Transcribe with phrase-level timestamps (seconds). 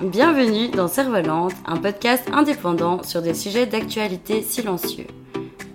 [0.00, 5.08] Bienvenue dans Cervelante, un podcast indépendant sur des sujets d'actualité silencieux.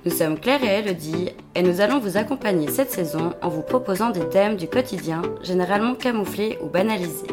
[0.05, 4.11] Nous sommes Claire et Elodie et nous allons vous accompagner cette saison en vous proposant
[4.11, 7.27] des thèmes du quotidien, généralement camouflés ou banalisés.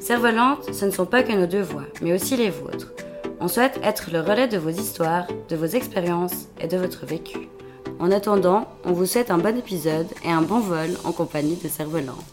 [0.00, 2.94] Cervelante, ce ne sont pas que nos deux voix, mais aussi les vôtres.
[3.38, 7.50] On souhaite être le relais de vos histoires, de vos expériences et de votre vécu.
[7.98, 11.68] En attendant, on vous souhaite un bon épisode et un bon vol en compagnie de
[11.68, 12.24] Cervelante.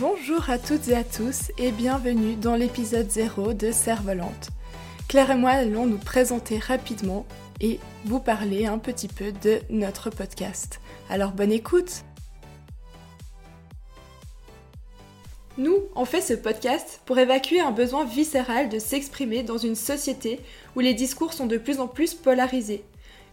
[0.00, 4.50] Bonjour à toutes et à tous et bienvenue dans l'épisode 0 de Cervelante.
[5.08, 7.26] Claire et moi allons nous présenter rapidement
[7.60, 10.80] et vous parler un petit peu de notre podcast.
[11.10, 12.04] Alors bonne écoute
[15.56, 20.38] Nous, on fait ce podcast pour évacuer un besoin viscéral de s'exprimer dans une société
[20.76, 22.84] où les discours sont de plus en plus polarisés.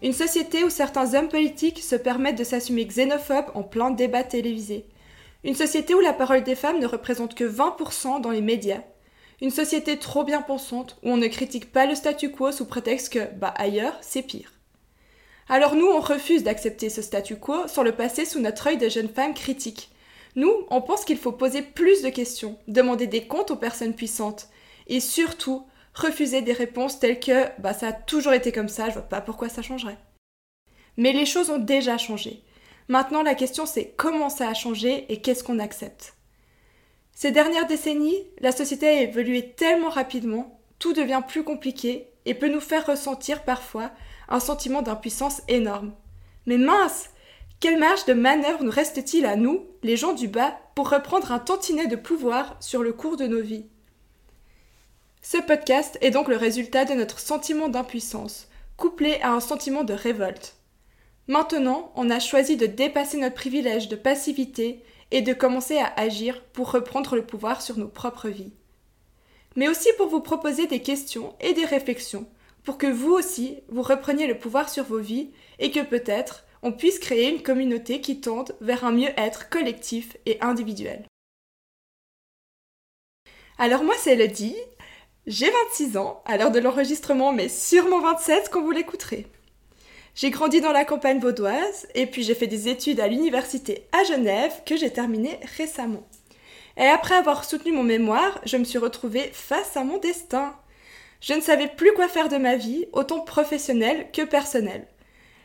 [0.02, 4.88] Une société où certains hommes politiques se permettent de s'assumer xénophobes en plein débat télévisé.
[5.46, 8.82] Une société où la parole des femmes ne représente que 20% dans les médias
[9.42, 13.12] une société trop bien pensante où on ne critique pas le statu quo sous prétexte
[13.12, 14.54] que, bah ailleurs, c'est pire.
[15.50, 18.88] Alors nous, on refuse d'accepter ce statu quo sans le passer sous notre œil de
[18.88, 19.92] jeune femme critique.
[20.36, 24.48] Nous, on pense qu'il faut poser plus de questions, demander des comptes aux personnes puissantes,
[24.88, 28.94] et surtout, refuser des réponses telles que bah ça a toujours été comme ça, je
[28.94, 29.98] vois pas pourquoi ça changerait.
[30.98, 32.45] Mais les choses ont déjà changé.
[32.88, 36.16] Maintenant la question c'est comment ça a changé et qu'est-ce qu'on accepte?
[37.14, 42.50] Ces dernières décennies, la société a évolué tellement rapidement, tout devient plus compliqué et peut
[42.50, 43.92] nous faire ressentir parfois
[44.28, 45.94] un sentiment d'impuissance énorme.
[46.46, 47.10] Mais mince
[47.60, 51.40] Quelle marge de manœuvre nous reste-t-il à nous, les gens du bas, pour reprendre un
[51.40, 53.66] tantinet de pouvoir sur le cours de nos vies?
[55.22, 58.48] Ce podcast est donc le résultat de notre sentiment d'impuissance,
[58.78, 60.56] couplé à un sentiment de révolte.
[61.28, 66.44] Maintenant, on a choisi de dépasser notre privilège de passivité et de commencer à agir
[66.54, 68.54] pour reprendre le pouvoir sur nos propres vies.
[69.56, 72.28] Mais aussi pour vous proposer des questions et des réflexions,
[72.64, 76.72] pour que vous aussi, vous repreniez le pouvoir sur vos vies et que peut-être on
[76.72, 81.08] puisse créer une communauté qui tende vers un mieux-être collectif et individuel.
[83.58, 84.56] Alors moi c'est Elodie,
[85.28, 89.28] j'ai 26 ans à l'heure de l'enregistrement mais sûrement 27 quand vous l'écouterez.
[90.16, 94.06] J'ai grandi dans la campagne vaudoise et puis j'ai fait des études à l'université à
[94.06, 96.08] Genève que j'ai terminé récemment.
[96.78, 100.56] Et après avoir soutenu mon mémoire, je me suis retrouvée face à mon destin.
[101.20, 104.88] Je ne savais plus quoi faire de ma vie, autant professionnelle que personnelle.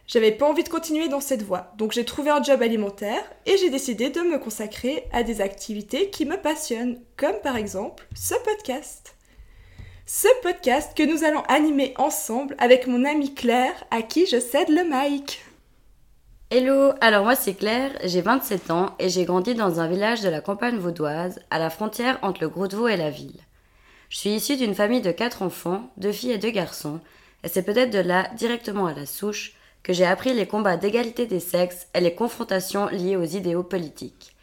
[0.06, 3.56] J'avais pas envie de continuer dans cette voie, donc j'ai trouvé un job alimentaire et
[3.56, 8.34] j'ai décidé de me consacrer à des activités qui me passionnent, comme par exemple ce
[8.44, 9.16] podcast
[10.12, 14.68] ce podcast que nous allons animer ensemble avec mon amie Claire à qui je cède
[14.68, 15.40] le mic.
[16.50, 20.28] Hello, alors moi c'est Claire, j'ai 27 ans et j'ai grandi dans un village de
[20.28, 23.38] la campagne vaudoise, à la frontière entre le Gros de Vaud et la ville.
[24.08, 26.98] Je suis issue d'une famille de quatre enfants, deux filles et deux garçons,
[27.44, 29.52] et c'est peut-être de là, directement à la souche,
[29.84, 34.34] que j'ai appris les combats d'égalité des sexes et les confrontations liées aux idéaux politiques.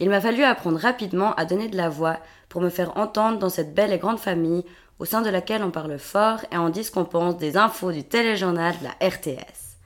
[0.00, 2.18] Il m'a fallu apprendre rapidement à donner de la voix
[2.50, 4.64] pour me faire entendre dans cette belle et grande famille
[4.98, 7.92] au sein de laquelle on parle fort et en dit ce qu'on pense des infos
[7.92, 9.76] du téléjournal de la RTS.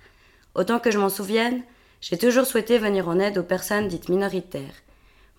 [0.54, 1.62] Autant que je m'en souvienne,
[2.00, 4.82] j'ai toujours souhaité venir en aide aux personnes dites minoritaires.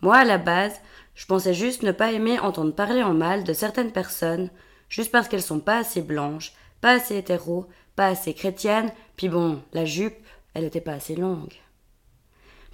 [0.02, 0.80] Moi, à la base,
[1.16, 4.50] je pensais juste ne pas aimer entendre parler en mal de certaines personnes,
[4.90, 9.62] juste parce qu'elles sont pas assez blanches, pas assez hétéros, pas assez chrétiennes, puis bon,
[9.74, 11.54] la jupe, elle était pas assez longue.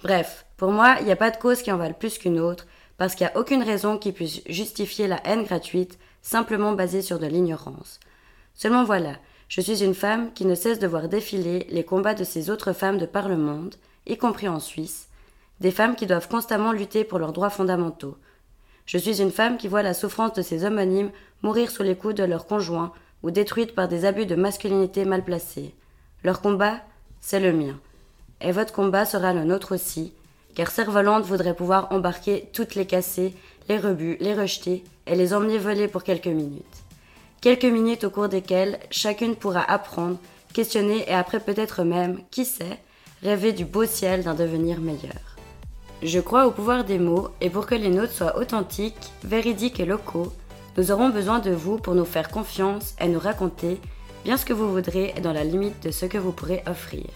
[0.02, 2.66] Bref, pour moi, il n'y a pas de cause qui en valent plus qu'une autre,
[2.96, 7.18] parce qu'il n'y a aucune raison qui puisse justifier la haine gratuite simplement basée sur
[7.18, 8.00] de l'ignorance.
[8.54, 9.16] Seulement voilà,
[9.48, 12.72] je suis une femme qui ne cesse de voir défiler les combats de ces autres
[12.72, 13.74] femmes de par le monde,
[14.06, 15.08] y compris en Suisse,
[15.60, 18.16] des femmes qui doivent constamment lutter pour leurs droits fondamentaux.
[18.86, 21.10] Je suis une femme qui voit la souffrance de ces homonymes
[21.42, 22.92] mourir sous les coups de leurs conjoints
[23.22, 25.74] ou détruite par des abus de masculinité mal placés.
[26.24, 26.80] Leur combat,
[27.20, 27.78] c'est le mien.
[28.40, 30.14] Et votre combat sera le nôtre aussi,
[30.54, 33.34] car Cerf-Volante voudrait pouvoir embarquer toutes les cassées,
[33.68, 36.64] les rebuts, les rejeter et les emmener voler pour quelques minutes.
[37.40, 40.18] Quelques minutes au cours desquelles chacune pourra apprendre,
[40.52, 42.78] questionner et après peut-être même, qui sait,
[43.22, 45.36] rêver du beau ciel d'un devenir meilleur.
[46.02, 49.86] Je crois au pouvoir des mots et pour que les nôtres soient authentiques, véridiques et
[49.86, 50.32] locaux,
[50.76, 53.78] nous aurons besoin de vous pour nous faire confiance et nous raconter
[54.24, 57.06] bien ce que vous voudrez et dans la limite de ce que vous pourrez offrir.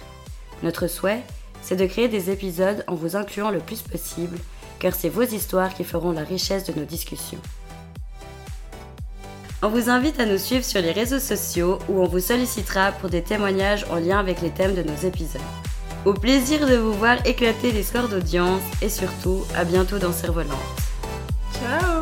[0.62, 1.22] Notre souhait
[1.64, 4.36] c'est de créer des épisodes en vous incluant le plus possible,
[4.84, 7.38] car c'est vos histoires qui feront la richesse de nos discussions.
[9.62, 13.08] On vous invite à nous suivre sur les réseaux sociaux où on vous sollicitera pour
[13.08, 15.40] des témoignages en lien avec les thèmes de nos épisodes.
[16.04, 20.58] Au plaisir de vous voir éclater les scores d'audience et surtout à bientôt dans Cerf-Volante.
[21.54, 21.93] Ciao